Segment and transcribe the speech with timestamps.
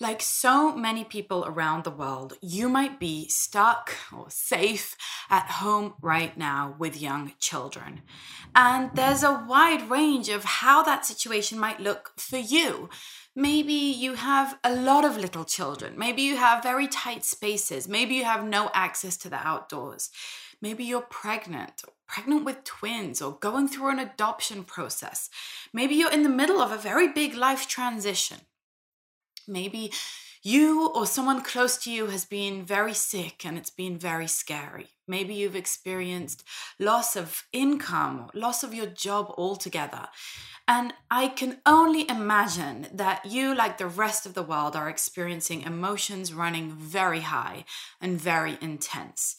[0.00, 4.96] Like so many people around the world, you might be stuck or safe
[5.28, 8.02] at home right now with young children.
[8.54, 12.88] And there's a wide range of how that situation might look for you.
[13.34, 15.98] Maybe you have a lot of little children.
[15.98, 17.88] Maybe you have very tight spaces.
[17.88, 20.10] Maybe you have no access to the outdoors.
[20.62, 25.28] Maybe you're pregnant, pregnant with twins, or going through an adoption process.
[25.72, 28.38] Maybe you're in the middle of a very big life transition.
[29.48, 29.92] Maybe
[30.42, 34.88] you or someone close to you has been very sick and it's been very scary.
[35.06, 36.44] Maybe you've experienced
[36.78, 40.08] loss of income, loss of your job altogether.
[40.68, 45.62] And I can only imagine that you, like the rest of the world, are experiencing
[45.62, 47.64] emotions running very high
[48.00, 49.36] and very intense.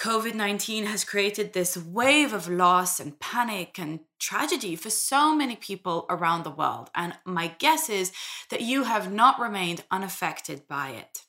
[0.00, 5.56] COVID 19 has created this wave of loss and panic and tragedy for so many
[5.56, 6.88] people around the world.
[6.94, 8.10] And my guess is
[8.48, 11.26] that you have not remained unaffected by it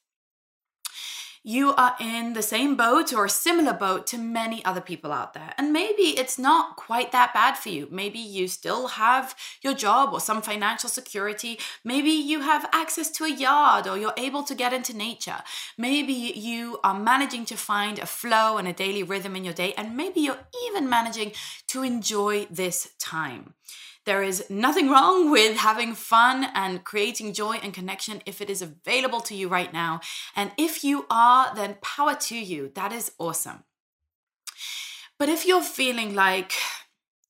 [1.44, 5.34] you are in the same boat or a similar boat to many other people out
[5.34, 5.54] there.
[5.58, 7.88] And maybe it's not quite that bad for you.
[7.90, 11.60] Maybe you still have your job or some financial security.
[11.84, 15.42] Maybe you have access to a yard or you're able to get into nature.
[15.78, 19.74] Maybe you are managing to find a flow and a daily rhythm in your day.
[19.76, 21.32] And maybe you're even managing
[21.70, 23.56] to enjoy this time.
[24.06, 28.62] There is nothing wrong with having fun and creating joy and connection if it is
[28.62, 30.02] available to you right now.
[30.36, 32.72] And if you are, then power to you.
[32.74, 33.64] That is awesome.
[35.20, 36.54] But if you're feeling like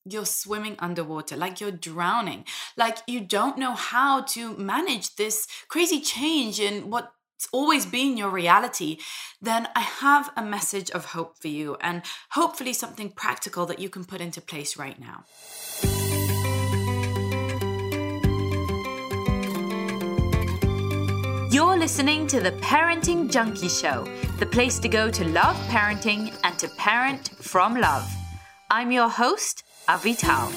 [0.06, 6.00] you're swimming underwater, like you're drowning, like you don't know how to manage this crazy
[6.00, 8.98] change in what it's always been your reality,
[9.40, 13.88] then I have a message of hope for you and hopefully something practical that you
[13.88, 15.24] can put into place right now.
[21.52, 24.08] You're listening to the Parenting Junkie Show,
[24.38, 28.10] the place to go to love parenting and to parent from love.
[28.70, 30.50] I'm your host, Avital.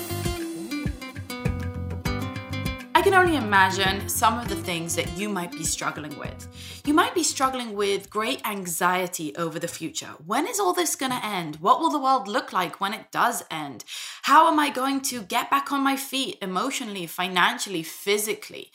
[2.95, 6.47] I can only imagine some of the things that you might be struggling with.
[6.85, 10.11] You might be struggling with great anxiety over the future.
[10.25, 11.57] When is all this going to end?
[11.57, 13.83] What will the world look like when it does end?
[14.21, 18.71] How am I going to get back on my feet emotionally, financially, physically?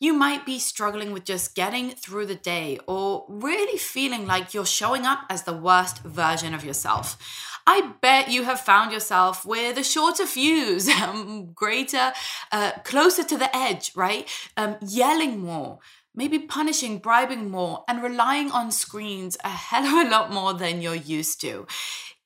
[0.00, 4.64] You might be struggling with just getting through the day or really feeling like you're
[4.64, 7.18] showing up as the worst version of yourself.
[7.66, 12.12] I bet you have found yourself with a shorter fuse, um, greater,
[12.52, 14.28] uh, closer to the edge, right?
[14.56, 15.80] Um, yelling more,
[16.14, 20.80] maybe punishing, bribing more, and relying on screens a hell of a lot more than
[20.80, 21.66] you're used to.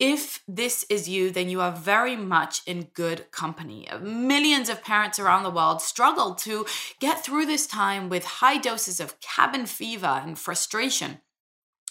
[0.04, 3.88] If this is you, then you are very much in good company.
[4.00, 6.66] Millions of parents around the world struggle to
[6.98, 11.20] get through this time with high doses of cabin fever and frustration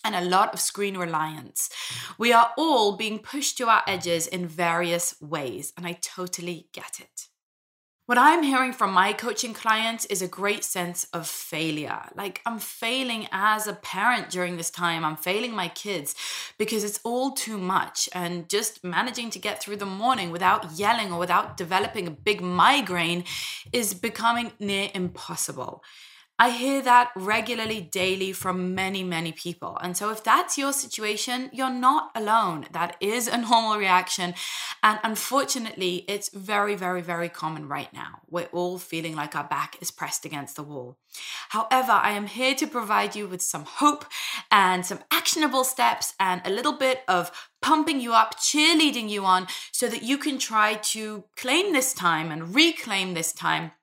[0.03, 1.69] and a lot of screen reliance.
[2.17, 6.99] We are all being pushed to our edges in various ways, and I totally get
[6.99, 7.29] it.
[8.07, 12.01] What I'm hearing from my coaching clients is a great sense of failure.
[12.15, 15.05] Like, I'm failing as a parent during this time.
[15.05, 16.15] I'm failing my kids
[16.57, 18.09] because it's all too much.
[18.13, 22.41] And just managing to get through the morning without yelling or without developing a big
[22.41, 23.23] migraine
[23.71, 25.83] is becoming near impossible.
[26.41, 29.77] I hear that regularly, daily from many, many people.
[29.79, 32.65] And so, if that's your situation, you're not alone.
[32.71, 34.33] That is a normal reaction.
[34.81, 38.21] And unfortunately, it's very, very, very common right now.
[38.27, 40.97] We're all feeling like our back is pressed against the wall.
[41.49, 44.05] However, I am here to provide you with some hope
[44.49, 47.29] and some actionable steps and a little bit of
[47.61, 52.31] pumping you up, cheerleading you on, so that you can try to claim this time
[52.31, 53.73] and reclaim this time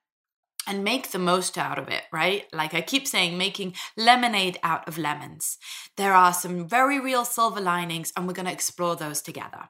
[0.69, 2.45] and make the most out of it, right?
[2.53, 5.57] Like I keep saying, making lemonade out of lemons.
[5.97, 9.69] There are some very real silver linings, and we're going to explore those together.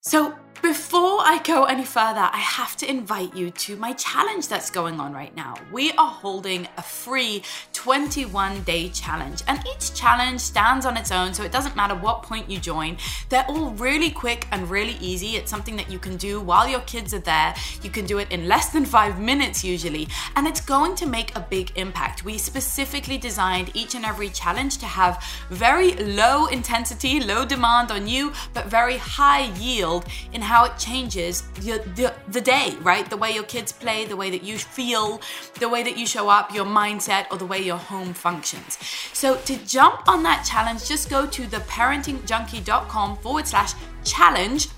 [0.00, 4.70] So, before I go any further, I have to invite you to my challenge that's
[4.70, 5.54] going on right now.
[5.72, 7.42] We are holding a free
[7.72, 12.24] 21 day challenge, and each challenge stands on its own, so it doesn't matter what
[12.24, 12.96] point you join.
[13.28, 15.36] They're all really quick and really easy.
[15.36, 17.54] It's something that you can do while your kids are there.
[17.82, 21.36] You can do it in less than five minutes usually, and it's going to make
[21.36, 22.24] a big impact.
[22.24, 28.08] We specifically designed each and every challenge to have very low intensity, low demand on
[28.08, 29.87] you, but very high yield
[30.32, 33.08] in how it changes the, the, the day, right?
[33.08, 35.20] The way your kids play, the way that you feel,
[35.58, 38.78] the way that you show up, your mindset, or the way your home functions.
[39.12, 43.72] So to jump on that challenge, just go to theparentingjunkie.com forward slash
[44.04, 44.68] challenge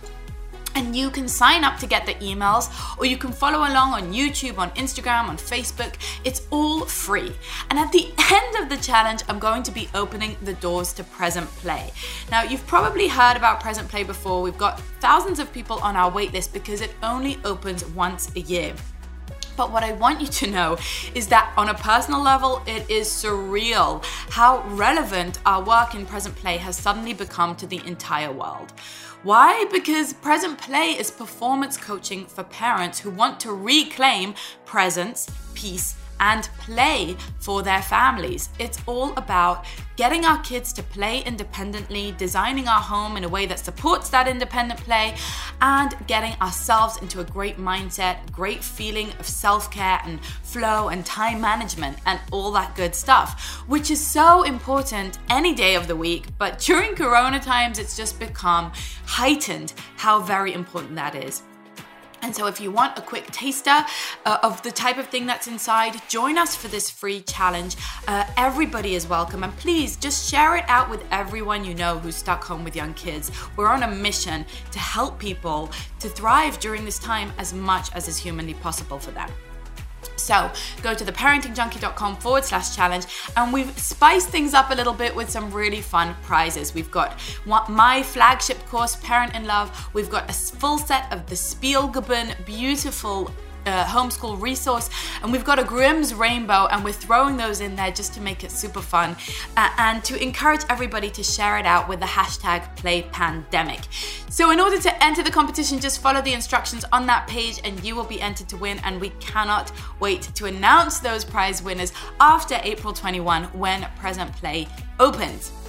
[0.75, 2.69] and you can sign up to get the emails
[2.99, 5.95] or you can follow along on YouTube, on Instagram, on Facebook.
[6.25, 7.33] It's all free.
[7.69, 11.05] And at the end of the challenge, I'm going to be opening the doors to
[11.05, 11.93] Present Play.
[12.31, 14.43] Now, you've probably heard about Present Play before.
[14.43, 18.75] We've got thousands of people on our waitlist because it only opens once a year.
[19.61, 20.79] But what I want you to know
[21.15, 26.35] is that on a personal level, it is surreal how relevant our work in present
[26.37, 28.73] play has suddenly become to the entire world.
[29.23, 29.67] Why?
[29.71, 34.35] Because present play is performance coaching for parents who want to reclaim
[34.65, 38.51] presence, peace, and play for their families.
[38.59, 39.65] It's all about
[39.97, 44.29] getting our kids to play independently, designing our home in a way that supports that
[44.29, 45.15] independent play,
[45.61, 51.05] and getting ourselves into a great mindset, great feeling of self care and flow and
[51.05, 55.97] time management and all that good stuff, which is so important any day of the
[55.97, 56.27] week.
[56.39, 58.73] But during Corona times, it's just become
[59.07, 61.43] heightened how very important that is.
[62.23, 63.85] And so, if you want a quick taster
[64.27, 67.77] uh, of the type of thing that's inside, join us for this free challenge.
[68.07, 72.17] Uh, everybody is welcome, and please just share it out with everyone you know who's
[72.17, 73.31] stuck home with young kids.
[73.57, 75.71] We're on a mission to help people
[76.01, 79.31] to thrive during this time as much as is humanly possible for them.
[80.21, 80.51] So
[80.83, 83.07] go to theparentingjunkie.com forward slash challenge
[83.37, 86.75] and we've spiced things up a little bit with some really fun prizes.
[86.75, 87.19] We've got
[87.69, 89.89] my flagship course, Parent in Love.
[89.93, 93.31] We've got a full set of the Spielgaben beautiful
[93.67, 94.91] uh, homeschool resource.
[95.23, 98.45] And we've got a Grimm's Rainbow, and we're throwing those in there just to make
[98.45, 99.17] it super fun
[99.57, 103.87] uh, and to encourage everybody to share it out with the hashtag PlayPandemic.
[104.31, 107.83] So, in order to enter the competition, just follow the instructions on that page, and
[107.85, 108.81] you will be entered to win.
[108.85, 114.69] And we cannot wait to announce those prize winners after April 21 when Present Play
[114.99, 115.60] opens.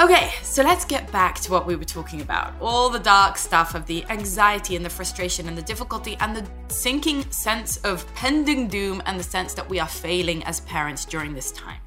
[0.00, 2.54] Okay, so let's get back to what we were talking about.
[2.60, 6.48] All the dark stuff of the anxiety and the frustration and the difficulty and the
[6.68, 11.34] sinking sense of pending doom and the sense that we are failing as parents during
[11.34, 11.80] this time.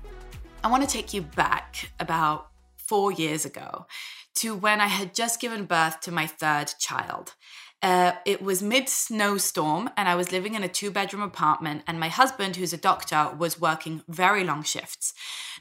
[0.64, 3.88] I want to take you back about four years ago
[4.36, 7.34] to when I had just given birth to my third child.
[7.82, 12.00] Uh, it was mid snowstorm, and I was living in a two bedroom apartment, and
[12.00, 15.14] my husband, who's a doctor, was working very long shifts.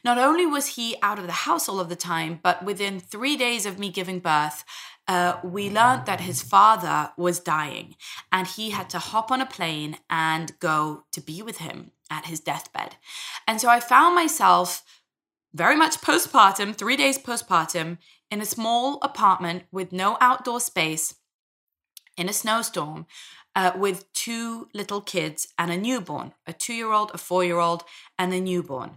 [0.05, 3.37] Not only was he out of the house all of the time, but within three
[3.37, 4.63] days of me giving birth,
[5.09, 7.97] uh, we learned that his father was dying,
[8.31, 12.27] and he had to hop on a plane and go to be with him at
[12.27, 12.97] his deathbed.
[13.47, 14.83] And so I found myself
[15.55, 17.99] very much postpartum, three days postpartum,
[18.31, 21.15] in a small apartment with no outdoor space
[22.17, 23.07] in a snowstorm
[23.55, 27.59] uh, with two little kids and a newborn, a two year old, a four year
[27.59, 27.85] old,
[28.19, 28.93] and a newborn.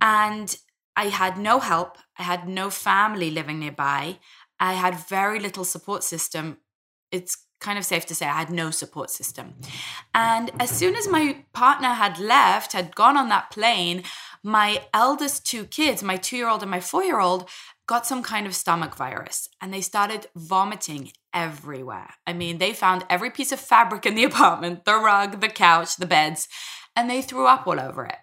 [0.00, 0.56] And
[0.94, 1.98] I had no help.
[2.18, 4.18] I had no family living nearby.
[4.58, 6.58] I had very little support system.
[7.12, 9.54] It's kind of safe to say I had no support system.
[10.14, 14.02] And as soon as my partner had left, had gone on that plane,
[14.42, 17.48] my eldest two kids, my two year old and my four year old,
[17.86, 22.10] got some kind of stomach virus and they started vomiting everywhere.
[22.26, 25.96] I mean, they found every piece of fabric in the apartment the rug, the couch,
[25.96, 26.48] the beds
[26.96, 28.16] and they threw up all over it.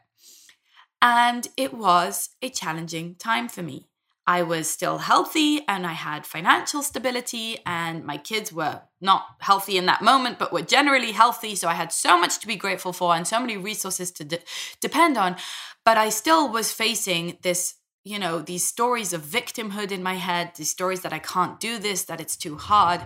[1.01, 3.87] And it was a challenging time for me.
[4.25, 9.77] I was still healthy and I had financial stability, and my kids were not healthy
[9.77, 11.55] in that moment, but were generally healthy.
[11.55, 14.39] So I had so much to be grateful for and so many resources to de-
[14.79, 15.35] depend on.
[15.83, 20.51] But I still was facing this you know, these stories of victimhood in my head,
[20.55, 23.01] these stories that I can't do this, that it's too hard,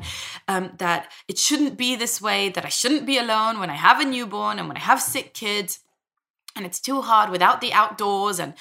[0.47, 3.99] um, that it shouldn't be this way, that I shouldn't be alone when I have
[3.99, 5.79] a newborn and when I have sick kids,
[6.55, 8.55] and it's too hard without the outdoors and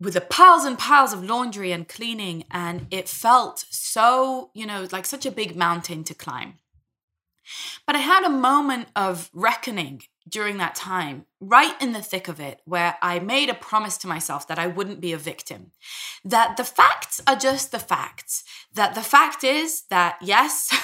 [0.00, 2.44] with the piles and piles of laundry and cleaning.
[2.50, 6.54] And it felt so, you know, like such a big mountain to climb.
[7.86, 12.40] But I had a moment of reckoning during that time, right in the thick of
[12.40, 15.72] it, where I made a promise to myself that I wouldn't be a victim.
[16.24, 18.44] That the facts are just the facts.
[18.74, 20.76] That the fact is that, yes,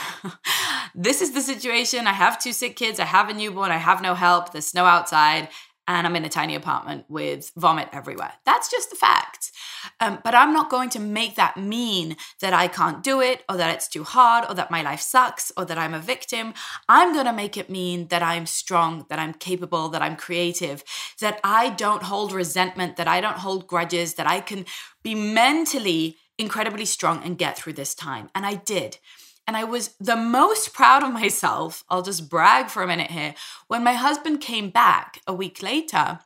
[0.94, 2.06] this is the situation.
[2.06, 4.84] I have two sick kids, I have a newborn, I have no help, there's snow
[4.84, 5.48] outside,
[5.86, 8.32] and I'm in a tiny apartment with vomit everywhere.
[8.44, 9.52] That's just the fact.
[10.00, 13.56] Um, but I'm not going to make that mean that I can't do it or
[13.56, 16.54] that it's too hard or that my life sucks or that I'm a victim.
[16.88, 20.84] I'm going to make it mean that I'm strong, that I'm capable, that I'm creative,
[21.20, 24.64] that I don't hold resentment, that I don't hold grudges, that I can
[25.02, 28.30] be mentally incredibly strong and get through this time.
[28.34, 28.98] And I did.
[29.46, 31.84] And I was the most proud of myself.
[31.88, 33.34] I'll just brag for a minute here.
[33.68, 36.20] When my husband came back a week later,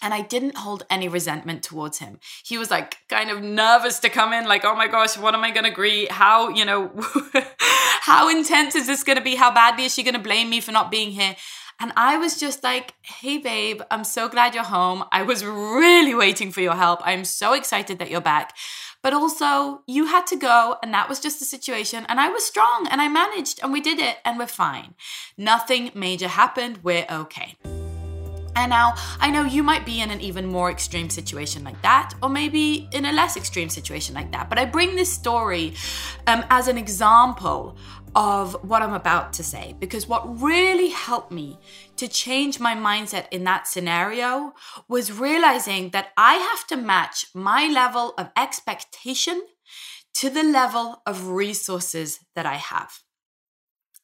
[0.00, 2.20] and I didn't hold any resentment towards him.
[2.44, 5.42] He was like kind of nervous to come in, like, oh my gosh, what am
[5.42, 6.12] I to greet?
[6.12, 6.92] How, you know,
[8.08, 9.34] How intense is this to be?
[9.34, 11.36] How badly is she to blame me for not being here?
[11.78, 15.04] And I was just like, hey, babe, I'm so glad you're home.
[15.12, 17.00] I was really waiting for your help.
[17.04, 18.56] I'm so excited that you're back.
[19.02, 22.04] But also, you had to go, and that was just the situation.
[22.08, 24.94] And I was strong, and I managed, and we did it, and we're fine.
[25.36, 26.80] Nothing major happened.
[26.82, 27.56] We're okay.
[28.56, 32.14] And now I know you might be in an even more extreme situation like that,
[32.22, 34.48] or maybe in a less extreme situation like that.
[34.48, 35.74] But I bring this story
[36.26, 37.76] um, as an example
[38.14, 41.58] of what I'm about to say because what really helped me
[41.96, 44.54] to change my mindset in that scenario
[44.88, 49.42] was realizing that I have to match my level of expectation
[50.14, 53.02] to the level of resources that I have.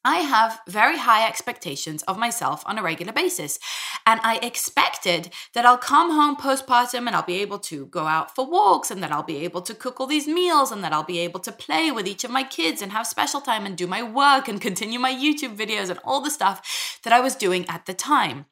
[0.05, 3.57] I have very high expectations of myself on a regular basis.
[4.05, 8.35] And I expected that I'll come home postpartum and I'll be able to go out
[8.35, 11.03] for walks and that I'll be able to cook all these meals and that I'll
[11.03, 13.87] be able to play with each of my kids and have special time and do
[13.87, 17.65] my work and continue my YouTube videos and all the stuff that I was doing
[17.67, 18.45] at the time.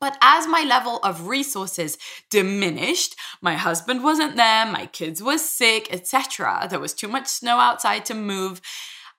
[0.00, 1.96] But as my level of resources
[2.28, 6.66] diminished, my husband wasn't there, my kids were sick, etc.
[6.68, 8.60] There was too much snow outside to move.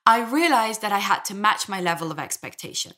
[0.06, 2.92] I realized that I had to match my level of expectation.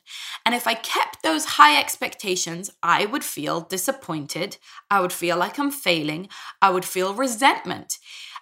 [0.45, 4.57] And if I kept those high expectations, I would feel disappointed.
[4.91, 6.29] I would feel like I'm failing.
[6.61, 7.99] I would feel resentment.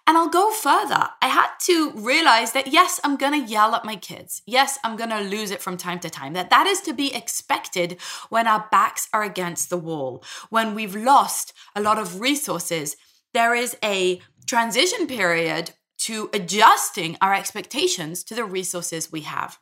[0.07, 1.09] And I'll go further.
[1.23, 4.43] I had to realize that yes, I'm going to yell at my kids.
[4.47, 6.35] Yes, I'm going to lose it from time to time.
[6.35, 10.23] That that is to be expected when our backs are against the wall.
[10.51, 12.97] When we've lost a lot of resources,
[13.33, 15.73] there is a transition period
[16.05, 19.59] to adjusting our expectations to the resources we have.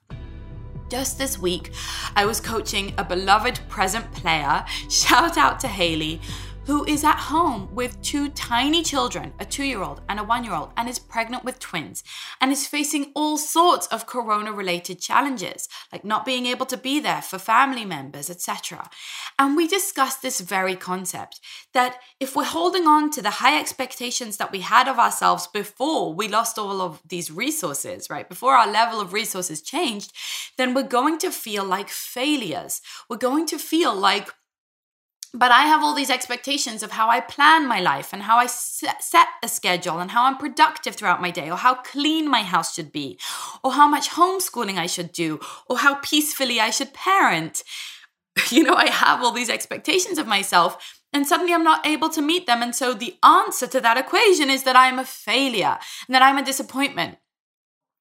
[0.89, 1.73] Just this week,
[2.17, 4.65] I was coaching a beloved present player.
[4.91, 6.21] Shout out to Haley
[6.65, 10.45] who is at home with two tiny children, a two year old and a one
[10.45, 12.05] year old, and is pregnant with twins,
[12.41, 17.01] and is facing all sorts of corona related challenges, like not being able to be
[17.01, 18.89] there for family members, etc.
[19.39, 21.41] And we discussed this very concept
[21.75, 26.15] that if we're holding on to the high expectations that we had of ourselves before
[26.15, 30.13] we lost all of these resources, right, before our level of resources changed,
[30.57, 32.81] then we're going to feel like failures.
[33.09, 34.31] We're going to feel like
[35.35, 38.47] but I have all these expectations of how I plan my life and how I
[38.47, 42.75] set a schedule and how I'm productive throughout my day, or how clean my house
[42.75, 43.19] should be,
[43.65, 47.63] or how much homeschooling I should do, or how peacefully I should parent.
[48.51, 52.23] You know, I have all these expectations of myself, and suddenly I'm not able to
[52.23, 52.63] meet them.
[52.63, 56.39] And so the answer to that equation is that I'm a failure and that I'm
[56.39, 57.19] a disappointment.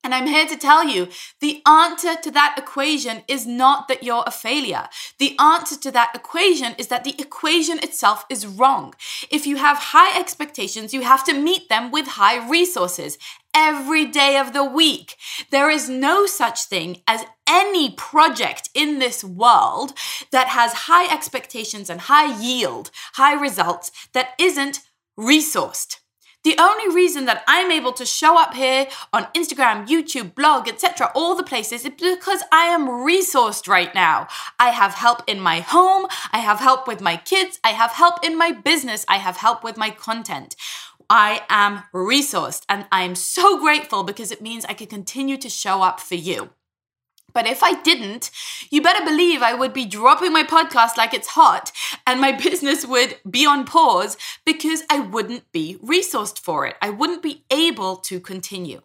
[0.03, 1.10] And I'm here to tell you
[1.41, 4.88] the answer to that equation is not that you're a failure.
[5.20, 8.96] The answer to that equation is that the equation itself is wrong.
[9.29, 13.20] If you have high expectations, you have to meet them with high resources
[13.53, 15.17] every day of the week.
[15.51, 19.93] There is no such thing as any project in this world
[20.31, 24.79] that has high expectations and high yield, high results that isn't
[25.20, 26.00] resourced.
[26.43, 31.12] The only reason that I'm able to show up here on Instagram, YouTube, blog, etc.,
[31.13, 34.27] all the places is because I am resourced right now.
[34.60, 38.25] I have help in my home, I have help with my kids, I have help
[38.25, 40.55] in my business, I have help with my content.
[41.12, 45.50] I am resourced and I am so grateful because it means I can continue to
[45.50, 46.51] show up for you.
[47.33, 48.31] But if I didn't,
[48.69, 51.71] you better believe I would be dropping my podcast like it's hot
[52.05, 56.75] and my business would be on pause because I wouldn't be resourced for it.
[56.81, 58.81] I wouldn't be able to continue.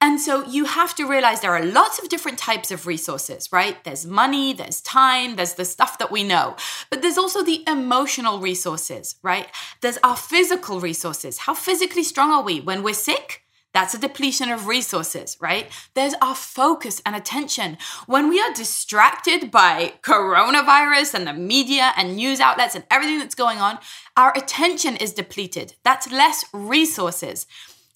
[0.00, 3.82] And so you have to realize there are lots of different types of resources, right?
[3.82, 6.56] There's money, there's time, there's the stuff that we know,
[6.90, 9.48] but there's also the emotional resources, right?
[9.80, 11.38] There's our physical resources.
[11.38, 13.45] How physically strong are we when we're sick?
[13.76, 15.70] That's a depletion of resources, right?
[15.92, 17.76] There's our focus and attention.
[18.06, 23.34] When we are distracted by coronavirus and the media and news outlets and everything that's
[23.34, 23.78] going on,
[24.16, 25.74] our attention is depleted.
[25.82, 27.46] That's less resources.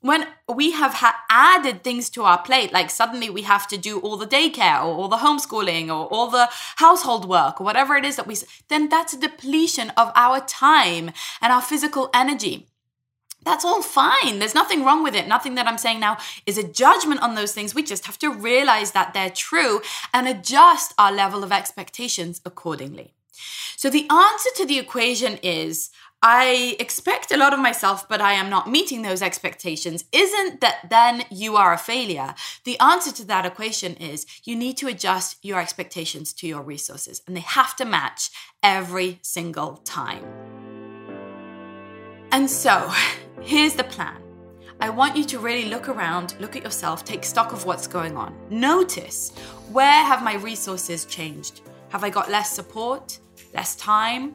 [0.03, 4.01] When we have ha- added things to our plate, like suddenly we have to do
[4.01, 8.05] all the daycare or all the homeschooling or all the household work or whatever it
[8.05, 8.37] is that we,
[8.69, 11.11] then that's a depletion of our time
[11.41, 12.67] and our physical energy.
[13.43, 14.39] That's all fine.
[14.39, 15.27] There's nothing wrong with it.
[15.27, 17.75] Nothing that I'm saying now is a judgment on those things.
[17.75, 19.81] We just have to realize that they're true
[20.13, 23.15] and adjust our level of expectations accordingly.
[23.77, 25.91] So the answer to the equation is
[26.23, 30.05] I expect a lot of myself, but I am not meeting those expectations.
[30.13, 32.35] Isn't that then you are a failure?
[32.65, 37.23] The answer to that equation is you need to adjust your expectations to your resources,
[37.27, 38.29] and they have to match
[38.63, 40.50] every single time.
[42.33, 42.91] And so,
[43.43, 44.17] Here's the plan
[44.81, 48.17] I want you to really look around, look at yourself, take stock of what's going
[48.17, 48.35] on.
[48.51, 49.33] Notice
[49.73, 51.63] where have my resources changed?
[51.89, 53.19] Have I got less support,
[53.55, 54.35] less time,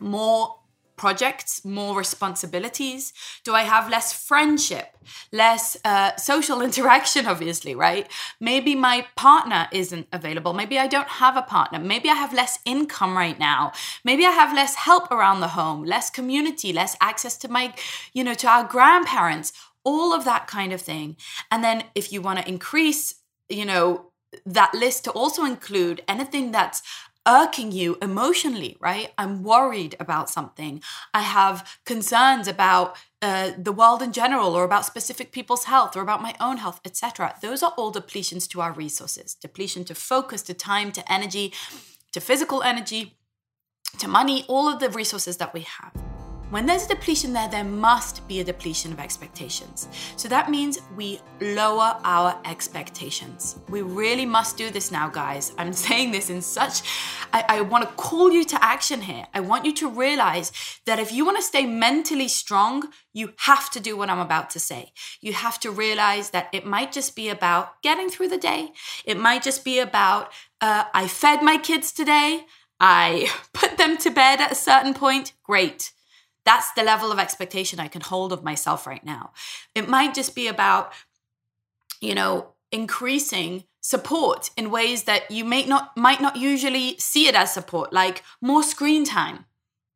[0.00, 0.58] more
[1.02, 3.12] projects, more responsibilities?
[3.42, 4.86] Do I have less friendship,
[5.32, 8.06] less uh, social interaction, obviously, right?
[8.38, 10.52] Maybe my partner isn't available.
[10.52, 11.80] Maybe I don't have a partner.
[11.80, 13.72] Maybe I have less income right now.
[14.04, 17.74] Maybe I have less help around the home, less community, less access to my,
[18.12, 21.16] you know, to our grandparents, all of that kind of thing.
[21.50, 23.16] And then if you want to increase,
[23.48, 24.12] you know,
[24.46, 26.80] that list to also include anything that's
[27.26, 29.12] irking you emotionally, right?
[29.16, 30.82] I'm worried about something.
[31.14, 36.00] I have concerns about uh, the world in general or about specific people's health or
[36.00, 37.36] about my own health, etc.
[37.40, 39.34] Those are all depletions to our resources.
[39.34, 41.52] Depletion to focus, to time, to energy,
[42.12, 43.16] to physical energy,
[43.98, 46.11] to money, all of the resources that we have.
[46.52, 49.88] When there's a depletion there, there must be a depletion of expectations.
[50.16, 53.58] So that means we lower our expectations.
[53.70, 55.54] We really must do this now, guys.
[55.56, 56.82] I'm saying this in such,
[57.32, 59.24] I, I want to call you to action here.
[59.32, 60.52] I want you to realize
[60.84, 64.50] that if you want to stay mentally strong, you have to do what I'm about
[64.50, 64.92] to say.
[65.22, 68.72] You have to realize that it might just be about getting through the day.
[69.06, 70.30] It might just be about,
[70.60, 72.44] uh, I fed my kids today.
[72.78, 75.32] I put them to bed at a certain point.
[75.44, 75.92] Great.
[76.44, 79.32] That's the level of expectation I can hold of myself right now.
[79.74, 80.92] It might just be about,
[82.00, 87.34] you know, increasing support in ways that you may not might not usually see it
[87.34, 89.44] as support, like more screen time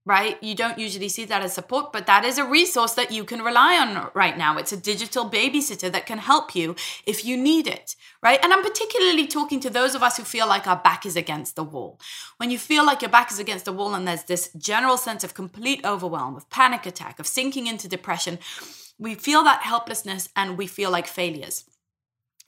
[0.06, 0.40] right?
[0.40, 3.42] You don't usually see that as support, but that is a resource that you can
[3.42, 4.56] rely on right now.
[4.56, 8.38] It's a digital babysitter that can help you if you need it, right?
[8.42, 11.56] And I'm particularly talking to those of us who feel like our back is against
[11.56, 11.98] the wall.
[12.36, 15.24] When you feel like your back is against the wall and there's this general sense
[15.24, 18.38] of complete overwhelm, of panic attack, of sinking into depression,
[18.98, 21.64] we feel that helplessness and we feel like failures.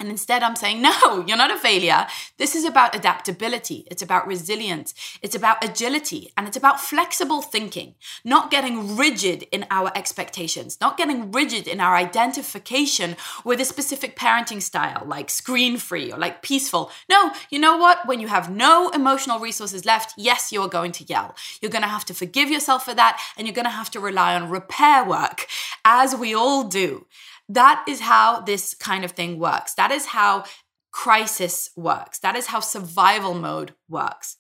[0.01, 2.07] And instead, I'm saying, no, you're not a failure.
[2.37, 3.85] This is about adaptability.
[3.91, 4.95] It's about resilience.
[5.23, 6.33] It's about agility.
[6.37, 11.81] And it's about flexible thinking, not getting rigid in our expectations, not getting rigid in
[11.81, 16.93] our identification with a specific parenting style, like screen free or like peaceful.
[17.11, 18.07] No, you know what?
[18.07, 21.35] When you have no emotional resources left, yes, you are going to yell.
[21.61, 23.21] You're going to have to forgive yourself for that.
[23.37, 25.47] And you're going to have to rely on repair work,
[25.85, 27.07] as we all do.
[27.49, 29.75] That is how this kind of thing works.
[29.75, 30.45] That is how
[30.91, 32.19] crisis works.
[32.21, 34.37] That is how survival mode works.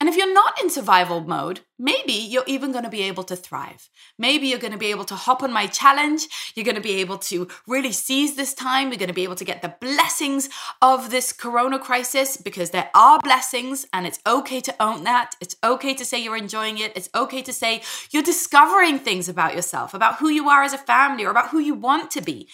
[0.00, 3.36] And if you're not in survival mode, maybe you're even going to be able to
[3.36, 3.90] thrive.
[4.18, 6.26] Maybe you're going to be able to hop on my challenge.
[6.54, 8.88] You're going to be able to really seize this time.
[8.88, 10.48] You're going to be able to get the blessings
[10.80, 15.34] of this corona crisis because there are blessings and it's okay to own that.
[15.38, 16.96] It's okay to say you're enjoying it.
[16.96, 20.78] It's okay to say you're discovering things about yourself, about who you are as a
[20.78, 22.48] family or about who you want to be.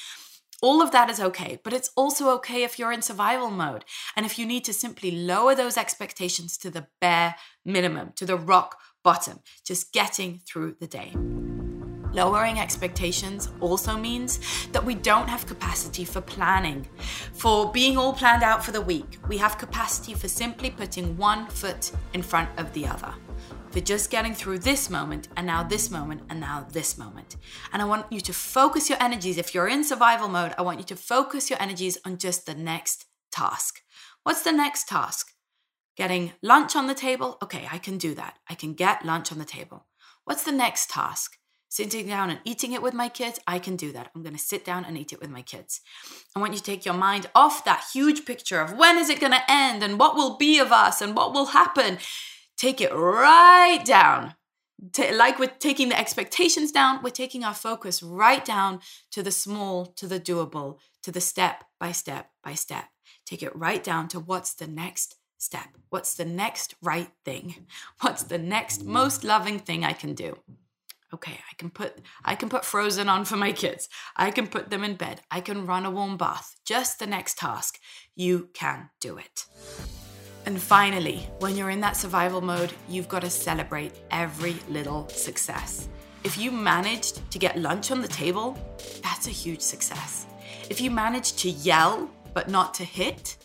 [0.62, 3.85] All of that is okay, but it's also okay if you're in survival mode
[4.16, 8.38] and if you need to simply lower those expectations to the bare minimum, to the
[8.38, 11.12] rock bottom, just getting through the day.
[12.12, 14.40] Lowering expectations also means
[14.73, 16.88] that we don't have capacity for planning,
[17.35, 19.19] for being all planned out for the week.
[19.29, 23.12] We have capacity for simply putting one foot in front of the other
[23.76, 27.36] for just getting through this moment and now this moment and now this moment.
[27.74, 29.36] And I want you to focus your energies.
[29.36, 32.54] If you're in survival mode, I want you to focus your energies on just the
[32.54, 33.82] next task.
[34.22, 35.26] What's the next task?
[35.94, 37.36] Getting lunch on the table?
[37.42, 38.38] Okay, I can do that.
[38.48, 39.84] I can get lunch on the table.
[40.24, 41.36] What's the next task?
[41.68, 43.38] Sitting down and eating it with my kids?
[43.46, 44.10] I can do that.
[44.14, 45.82] I'm going to sit down and eat it with my kids.
[46.34, 49.20] I want you to take your mind off that huge picture of when is it
[49.20, 51.98] going to end and what will be of us and what will happen
[52.57, 54.35] take it right down.
[55.12, 59.87] like with taking the expectations down, we're taking our focus right down to the small,
[59.87, 62.87] to the doable, to the step by step by step.
[63.25, 65.69] Take it right down to what's the next step?
[65.90, 67.66] What's the next right thing?
[68.01, 70.38] What's the next most loving thing I can do?
[71.14, 73.88] Okay, I can put I can put frozen on for my kids.
[74.16, 75.21] I can put them in bed.
[75.31, 76.57] I can run a warm bath.
[76.64, 77.79] Just the next task.
[78.14, 79.47] You can do it.
[80.46, 85.88] And finally, when you're in that survival mode, you've got to celebrate every little success.
[86.22, 88.56] If you managed to get lunch on the table,
[89.02, 90.26] that's a huge success.
[90.70, 93.38] If you managed to yell but not to hit,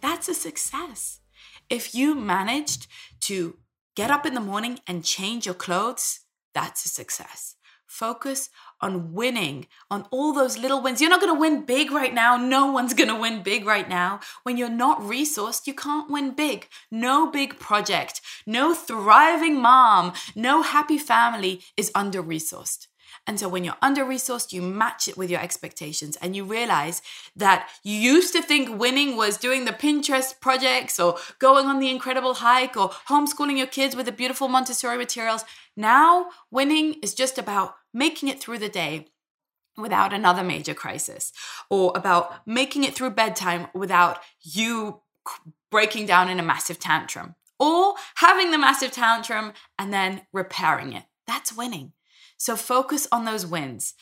[0.00, 1.20] that's a success.
[1.68, 2.86] If you managed
[3.22, 3.58] to
[3.94, 6.20] get up in the morning and change your clothes,
[6.54, 7.56] that's a success.
[7.86, 8.48] Focus
[8.80, 11.00] on winning, on all those little wins.
[11.00, 12.36] You're not going to win big right now.
[12.36, 14.20] No one's going to win big right now.
[14.42, 16.68] When you're not resourced, you can't win big.
[16.90, 22.86] No big project, no thriving mom, no happy family is under resourced.
[23.26, 27.02] And so when you're under resourced, you match it with your expectations and you realize
[27.34, 31.90] that you used to think winning was doing the Pinterest projects or going on the
[31.90, 35.44] incredible hike or homeschooling your kids with the beautiful Montessori materials.
[35.76, 39.08] Now, winning is just about making it through the day
[39.76, 41.32] without another major crisis
[41.68, 45.02] or about making it through bedtime without you
[45.70, 51.04] breaking down in a massive tantrum or having the massive tantrum and then repairing it.
[51.26, 51.92] That's winning.
[52.36, 53.94] So focus on those wins.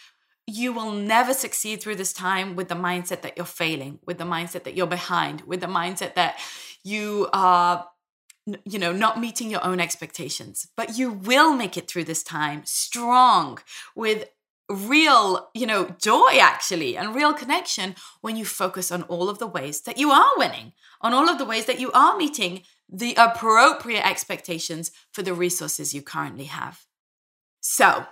[0.46, 4.24] You will never succeed through this time with the mindset that you're failing, with the
[4.24, 6.38] mindset that you're behind, with the mindset that
[6.82, 7.88] you are
[8.66, 12.60] you know not meeting your own expectations but you will make it through this time
[12.66, 13.58] strong
[13.96, 14.28] with
[14.68, 19.46] real you know joy actually and real connection when you focus on all of the
[19.46, 23.14] ways that you are winning on all of the ways that you are meeting the
[23.16, 26.84] appropriate expectations for the resources you currently have
[27.60, 28.06] so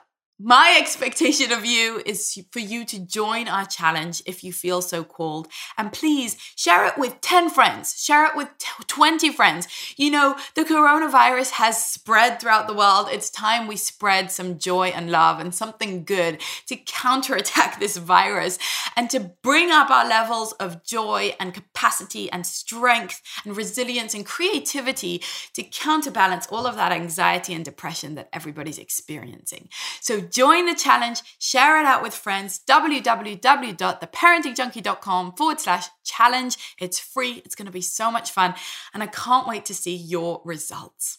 [0.44, 5.04] my expectation of you is for you to join our challenge if you feel so
[5.04, 5.46] called.
[5.78, 8.48] And please share it with 10 friends, share it with
[8.88, 9.68] 20 friends.
[9.96, 13.06] You know, the coronavirus has spread throughout the world.
[13.12, 18.58] It's time we spread some joy and love and something good to counterattack this virus
[18.96, 24.26] and to bring up our levels of joy and capacity and strength and resilience and
[24.26, 25.22] creativity
[25.54, 29.68] to counterbalance all of that anxiety and depression that everybody's experiencing.
[30.00, 32.60] So join the challenge, share it out with friends.
[32.68, 36.56] www.theparentingjunkie.com forward slash challenge.
[36.80, 38.54] It's free, it's going to be so much fun,
[38.92, 41.18] and I can't wait to see your results.